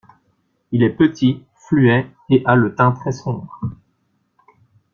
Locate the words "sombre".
3.11-3.61